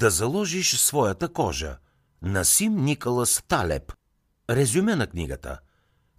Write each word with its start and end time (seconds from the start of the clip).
Да 0.00 0.10
заложиш 0.10 0.76
своята 0.76 1.28
кожа. 1.28 1.76
Насим 2.22 2.76
Николас 2.76 3.42
Талеп. 3.48 3.92
Резюме 4.50 4.96
на 4.96 5.06
книгата. 5.06 5.58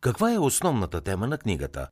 Каква 0.00 0.32
е 0.32 0.38
основната 0.38 1.00
тема 1.00 1.26
на 1.26 1.38
книгата? 1.38 1.88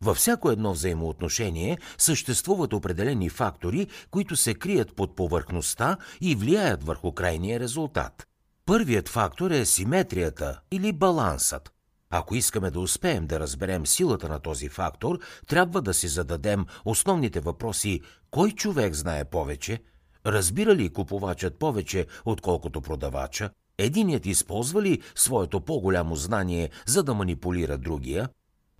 Във 0.00 0.16
всяко 0.16 0.50
едно 0.50 0.72
взаимоотношение 0.72 1.78
съществуват 1.98 2.72
определени 2.72 3.28
фактори, 3.30 3.86
които 4.10 4.36
се 4.36 4.54
крият 4.54 4.96
под 4.96 5.16
повърхността 5.16 5.96
и 6.20 6.34
влияят 6.34 6.84
върху 6.84 7.12
крайния 7.12 7.60
резултат. 7.60 8.26
Първият 8.66 9.08
фактор 9.08 9.50
е 9.50 9.64
симетрията 9.64 10.60
или 10.70 10.92
балансът. 10.92 11.72
Ако 12.10 12.34
искаме 12.34 12.70
да 12.70 12.80
успеем 12.80 13.26
да 13.26 13.40
разберем 13.40 13.86
силата 13.86 14.28
на 14.28 14.38
този 14.38 14.68
фактор, 14.68 15.18
трябва 15.46 15.82
да 15.82 15.94
си 15.94 16.08
зададем 16.08 16.66
основните 16.84 17.40
въпроси 17.40 18.00
кой 18.30 18.50
човек 18.50 18.94
знае 18.94 19.24
повече, 19.24 19.82
разбира 20.26 20.74
ли 20.74 20.92
купувачът 20.92 21.58
повече, 21.58 22.06
отколкото 22.24 22.80
продавача, 22.80 23.50
единият 23.78 24.26
използва 24.26 24.82
ли 24.82 25.02
своето 25.14 25.60
по-голямо 25.60 26.16
знание, 26.16 26.70
за 26.86 27.02
да 27.02 27.14
манипулира 27.14 27.78
другия, 27.78 28.28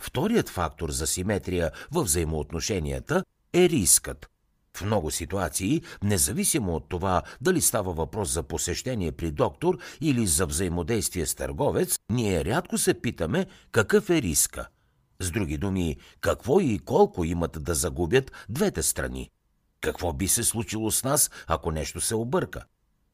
Вторият 0.04 0.48
фактор 0.48 0.90
за 0.90 1.06
симетрия 1.06 1.70
в 1.90 2.02
взаимоотношенията 2.02 3.24
е 3.52 3.68
рискът. 3.68 4.26
В 4.76 4.84
много 4.84 5.10
ситуации, 5.10 5.82
независимо 6.02 6.74
от 6.74 6.88
това 6.88 7.22
дали 7.40 7.60
става 7.60 7.92
въпрос 7.92 8.32
за 8.32 8.42
посещение 8.42 9.12
при 9.12 9.30
доктор 9.30 9.78
или 10.00 10.26
за 10.26 10.46
взаимодействие 10.46 11.26
с 11.26 11.34
търговец, 11.34 11.98
ние 12.10 12.44
рядко 12.44 12.78
се 12.78 13.00
питаме 13.00 13.46
какъв 13.72 14.10
е 14.10 14.22
риска. 14.22 14.68
С 15.20 15.30
други 15.30 15.58
думи, 15.58 15.96
какво 16.20 16.60
и 16.60 16.78
колко 16.78 17.24
имат 17.24 17.58
да 17.60 17.74
загубят 17.74 18.32
двете 18.48 18.82
страни. 18.82 19.30
Какво 19.84 20.12
би 20.12 20.28
се 20.28 20.44
случило 20.44 20.90
с 20.90 21.04
нас, 21.04 21.30
ако 21.46 21.70
нещо 21.70 22.00
се 22.00 22.14
обърка? 22.14 22.64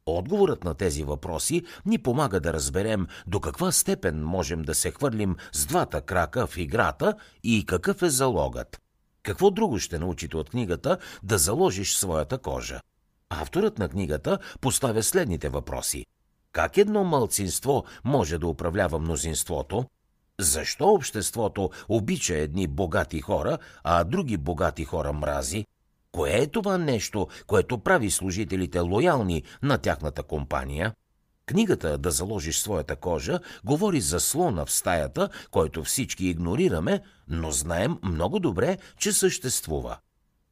Отговорът 0.06 0.64
на 0.64 0.74
тези 0.74 1.04
въпроси 1.04 1.62
ни 1.86 1.98
помага 1.98 2.40
да 2.40 2.52
разберем 2.52 3.06
до 3.26 3.40
каква 3.40 3.72
степен 3.72 4.24
можем 4.24 4.62
да 4.62 4.74
се 4.74 4.90
хвърлим 4.90 5.36
с 5.52 5.66
двата 5.66 6.00
крака 6.00 6.46
в 6.46 6.56
играта 6.56 7.14
и 7.42 7.66
какъв 7.66 8.02
е 8.02 8.10
залогът. 8.10 8.80
Какво 9.22 9.50
друго 9.50 9.78
ще 9.78 9.98
научите 9.98 10.36
от 10.36 10.50
книгата 10.50 10.98
да 11.22 11.38
заложиш 11.38 11.96
своята 11.96 12.38
кожа? 12.38 12.80
Авторът 13.30 13.78
на 13.78 13.88
книгата 13.88 14.38
поставя 14.60 15.02
следните 15.02 15.48
въпроси. 15.48 16.06
Как 16.52 16.76
едно 16.76 17.04
мълцинство 17.04 17.84
може 18.04 18.38
да 18.38 18.46
управлява 18.46 18.98
мнозинството? 18.98 19.84
Защо 20.40 20.88
обществото 20.88 21.70
обича 21.88 22.34
едни 22.36 22.66
богати 22.66 23.20
хора, 23.20 23.58
а 23.84 24.04
други 24.04 24.36
богати 24.36 24.84
хора 24.84 25.12
мрази? 25.12 25.66
Кое 26.12 26.30
е 26.30 26.46
това 26.46 26.78
нещо, 26.78 27.28
което 27.46 27.78
прави 27.78 28.10
служителите 28.10 28.80
лоялни 28.80 29.42
на 29.62 29.78
тяхната 29.78 30.22
компания? 30.22 30.94
Книгата 31.46 31.98
«Да 31.98 32.10
заложиш 32.10 32.58
своята 32.58 32.96
кожа» 32.96 33.40
говори 33.64 34.00
за 34.00 34.20
слона 34.20 34.66
в 34.66 34.70
стаята, 34.70 35.28
който 35.50 35.84
всички 35.84 36.26
игнорираме, 36.26 37.00
но 37.28 37.50
знаем 37.50 37.98
много 38.02 38.38
добре, 38.38 38.78
че 38.98 39.12
съществува. 39.12 39.96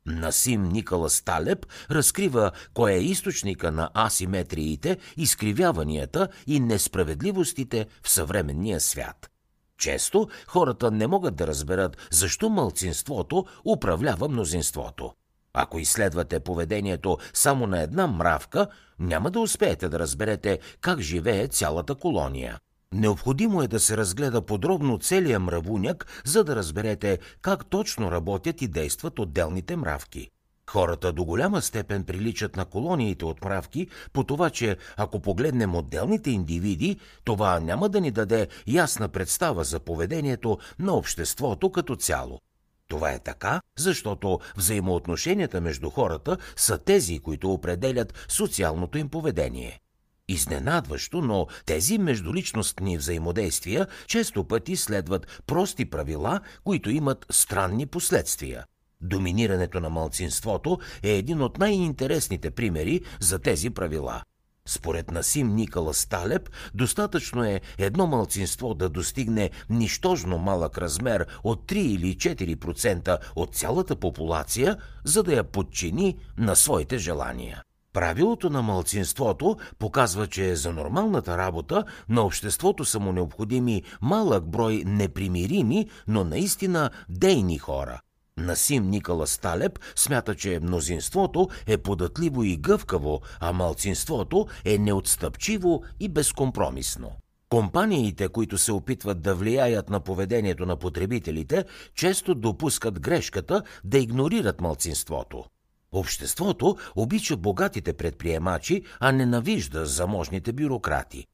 Насим 0.07 0.65
Никола 0.65 1.11
Сталеп 1.11 1.67
разкрива 1.91 2.53
кой 2.75 2.93
е 2.93 2.99
източника 2.99 3.73
на 3.73 3.91
асиметриите, 3.95 4.99
изкривяванията 5.17 6.29
и 6.47 6.61
несправедливостите 6.61 7.87
в 8.03 8.09
съвременния 8.09 8.81
свят. 8.81 9.31
Често 9.79 10.29
хората 10.47 10.91
не 10.91 11.07
могат 11.07 11.37
да 11.37 11.47
разберат 11.47 11.97
защо 12.11 12.49
мълцинството 12.49 13.47
управлява 13.65 14.29
мнозинството. 14.29 15.13
Ако 15.61 15.79
изследвате 15.79 16.41
поведението 16.41 17.19
само 17.35 17.67
на 17.67 17.83
една 17.83 18.07
мравка, 18.07 18.67
няма 18.99 19.31
да 19.31 19.41
успеете 19.41 19.89
да 19.89 19.99
разберете 19.99 20.59
как 20.81 21.01
живее 21.01 21.49
цялата 21.49 21.95
колония. 21.95 22.59
Необходимо 22.93 23.63
е 23.63 23.69
да 23.69 23.81
се 23.81 23.97
разгледа 23.97 24.43
подробно 24.43 24.99
целият 24.99 25.43
мравуняк, 25.43 26.23
за 26.25 26.45
да 26.45 26.57
разберете 26.57 27.19
как 27.43 27.67
точно 27.67 28.13
работят 28.13 28.63
и 28.63 28.69
действат 28.69 29.19
отделните 29.19 29.77
мравки. 29.77 30.31
Хората 30.71 31.13
до 31.13 31.25
голяма 31.25 31.63
степен 31.63 32.05
приличат 32.05 32.57
на 32.57 32.65
колониите 32.65 33.25
от 33.25 33.45
мравки 33.45 33.89
по 34.13 34.25
това, 34.25 34.51
че 34.51 34.77
ако 34.97 35.21
погледнем 35.21 35.75
отделните 35.75 36.31
индивиди, 36.31 36.97
това 37.25 37.61
няма 37.61 37.89
да 37.89 38.01
ни 38.01 38.11
даде 38.11 38.49
ясна 38.67 39.09
представа 39.09 39.65
за 39.65 39.81
поведението 39.81 40.59
на 40.79 40.95
обществото 40.95 41.73
като 41.73 41.97
цяло. 41.97 42.41
Това 42.89 43.13
е 43.13 43.19
така, 43.19 43.61
защото 43.79 44.41
взаимоотношенията 44.57 45.61
между 45.61 45.91
хората 45.91 46.37
са 46.57 46.79
тези, 46.79 47.19
които 47.19 47.53
определят 47.53 48.27
социалното 48.29 48.99
им 48.99 49.09
поведение. 49.09 49.81
Изненадващо, 50.29 51.21
но 51.21 51.47
тези 51.67 51.99
междуличностни 51.99 52.99
взаимодействия 52.99 53.87
често 54.07 54.45
пъти 54.45 54.77
следват 54.77 55.43
прости 55.47 55.91
правила, 55.91 56.41
които 56.65 56.91
имат 56.91 57.27
странни 57.31 57.87
последствия. 57.87 58.65
Доминирането 59.01 59.81
на 59.81 59.91
малцинството 59.91 60.79
е 61.03 61.11
един 61.11 61.43
от 61.43 61.59
най-интересните 61.59 62.51
примери 62.51 63.01
за 63.21 63.39
тези 63.39 63.71
правила– 63.71 64.23
според 64.69 65.11
Насим 65.11 65.55
Никола 65.55 65.95
Сталеп, 65.95 66.51
достатъчно 66.75 67.45
е 67.45 67.61
едно 67.79 68.07
малцинство 68.07 68.75
да 68.75 68.89
достигне 68.89 69.51
нищожно 69.71 70.39
малък 70.39 70.79
размер 70.79 71.27
от 71.45 71.71
3 71.71 71.75
или 71.75 72.17
4% 72.17 73.19
от 73.37 73.55
цялата 73.55 73.97
популация, 73.97 74.77
за 75.05 75.23
да 75.23 75.35
я 75.35 75.45
подчини 75.45 76.17
на 76.39 76.57
своите 76.57 76.99
желания. 76.99 77.63
Правилото 77.93 78.51
на 78.51 78.63
малцинството 78.63 79.57
показва, 79.79 80.27
че 80.27 80.57
за 80.57 80.73
нормалната 80.73 81.39
работа 81.39 81.85
на 82.09 82.23
обществото 82.23 82.85
са 82.85 83.01
му 83.01 83.13
необходими 83.13 83.83
малък 84.01 84.49
брой 84.51 84.83
непримирими, 84.87 85.89
но 86.07 86.25
наистина 86.25 86.91
дейни 87.09 87.59
хора– 87.59 88.01
Насим 88.39 88.91
Никола 88.91 89.27
Сталеп 89.27 89.79
смята, 89.97 90.35
че 90.35 90.61
мнозинството 90.63 91.49
е 91.67 91.79
податливо 91.79 92.45
и 92.45 92.57
гъвкаво, 92.57 93.21
а 93.41 93.53
малцинството 93.53 94.47
е 94.65 94.79
неотстъпчиво 94.79 95.83
и 96.01 96.09
безкомпромисно. 96.09 97.11
Компаниите, 97.49 98.29
които 98.29 98.59
се 98.59 98.73
опитват 98.73 99.23
да 99.23 99.35
влияят 99.35 99.91
на 99.91 100.01
поведението 100.01 100.67
на 100.67 100.77
потребителите, 100.77 101.65
често 101.95 102.35
допускат 102.35 103.01
грешката 103.01 103.63
да 103.85 103.99
игнорират 103.99 104.61
малцинството. 104.61 105.45
Обществото 105.93 106.77
обича 106.97 107.37
богатите 107.37 107.93
предприемачи, 107.93 108.83
а 109.01 109.13
ненавижда 109.13 109.87
заможните 109.87 110.53
бюрократи. 110.53 111.27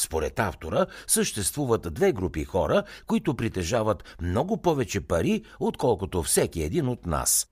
Според 0.00 0.38
автора 0.38 0.86
съществуват 1.06 1.94
две 1.94 2.12
групи 2.12 2.44
хора, 2.44 2.82
които 3.06 3.34
притежават 3.34 4.16
много 4.22 4.62
повече 4.62 5.00
пари, 5.00 5.44
отколкото 5.60 6.22
всеки 6.22 6.62
един 6.62 6.88
от 6.88 7.06
нас. 7.06 7.46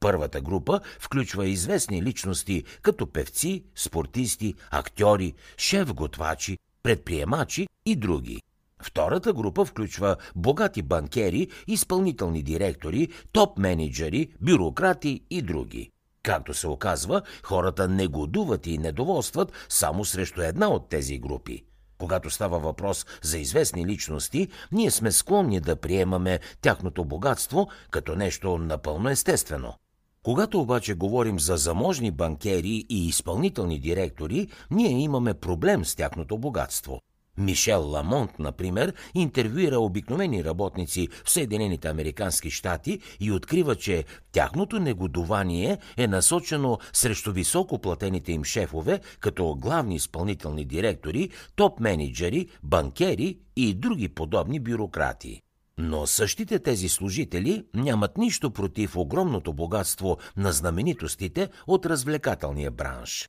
Първата 0.00 0.40
група 0.40 0.80
включва 1.00 1.46
известни 1.46 2.02
личности 2.02 2.64
като 2.82 3.06
певци, 3.06 3.64
спортисти, 3.76 4.54
актьори, 4.70 5.34
шеф-готвачи, 5.56 6.58
предприемачи 6.82 7.66
и 7.86 7.96
други. 7.96 8.40
Втората 8.82 9.32
група 9.32 9.64
включва 9.64 10.16
богати 10.36 10.82
банкери, 10.82 11.48
изпълнителни 11.66 12.42
директори, 12.42 13.08
топ-менеджери, 13.32 14.28
бюрократи 14.40 15.24
и 15.30 15.42
други. 15.42 15.90
Както 16.22 16.54
се 16.54 16.68
оказва, 16.68 17.22
хората 17.42 17.88
негодуват 17.88 18.66
и 18.66 18.78
недоволстват 18.78 19.52
само 19.68 20.04
срещу 20.04 20.42
една 20.42 20.68
от 20.68 20.88
тези 20.88 21.18
групи– 21.18 21.64
когато 22.02 22.30
става 22.30 22.58
въпрос 22.58 23.06
за 23.22 23.38
известни 23.38 23.86
личности, 23.86 24.48
ние 24.72 24.90
сме 24.90 25.12
склонни 25.12 25.60
да 25.60 25.76
приемаме 25.76 26.40
тяхното 26.60 27.04
богатство 27.04 27.68
като 27.90 28.16
нещо 28.16 28.58
напълно 28.58 29.08
естествено. 29.08 29.74
Когато 30.22 30.60
обаче 30.60 30.94
говорим 30.94 31.40
за 31.40 31.56
заможни 31.56 32.10
банкери 32.10 32.86
и 32.88 33.08
изпълнителни 33.08 33.78
директори, 33.78 34.48
ние 34.70 34.90
имаме 34.90 35.34
проблем 35.34 35.84
с 35.84 35.94
тяхното 35.94 36.38
богатство– 36.38 37.00
Мишел 37.38 37.90
Ламонт, 37.90 38.38
например, 38.38 38.94
интервюира 39.14 39.78
обикновени 39.78 40.44
работници 40.44 41.08
в 41.24 41.30
Съединените 41.30 41.88
Американски 41.88 42.50
щати 42.50 43.00
и 43.20 43.32
открива, 43.32 43.76
че 43.76 44.04
тяхното 44.32 44.78
негодование 44.78 45.78
е 45.96 46.06
насочено 46.06 46.78
срещу 46.92 47.32
високо 47.32 47.78
платените 47.78 48.32
им 48.32 48.44
шефове, 48.44 49.00
като 49.20 49.54
главни 49.54 49.94
изпълнителни 49.94 50.64
директори, 50.64 51.30
топ-менеджери, 51.56 52.48
банкери 52.62 53.38
и 53.56 53.74
други 53.74 54.08
подобни 54.08 54.60
бюрократи. 54.60 55.40
Но 55.78 56.06
същите 56.06 56.58
тези 56.58 56.88
служители 56.88 57.64
нямат 57.74 58.18
нищо 58.18 58.50
против 58.50 58.96
огромното 58.96 59.52
богатство 59.52 60.18
на 60.36 60.52
знаменитостите 60.52 61.48
от 61.66 61.86
развлекателния 61.86 62.70
бранш. 62.70 63.28